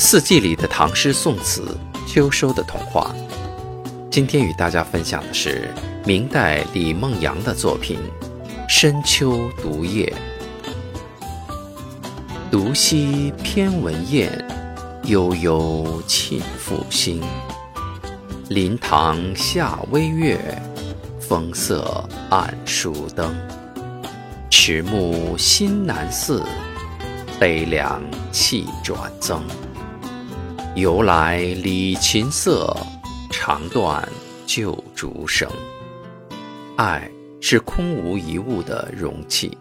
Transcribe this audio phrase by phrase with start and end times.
[0.00, 3.12] 四季里的唐诗宋词，秋收的童话。
[4.08, 5.74] 今天与大家分享的是
[6.06, 7.98] 明代李梦阳的作品
[8.68, 10.14] 《深秋独夜》。
[12.48, 14.30] 独溪偏闻雁，
[15.02, 17.20] 悠悠沁复心。
[18.50, 20.62] 林塘下微月，
[21.18, 23.36] 风色暗疏灯。
[24.48, 26.40] 迟暮心难似，
[27.40, 29.42] 悲凉气转增。
[30.78, 32.72] 由来李琴瑟，
[33.32, 34.08] 长断
[34.46, 35.50] 旧竹声。
[36.76, 37.10] 爱
[37.40, 39.58] 是空无一物的容器。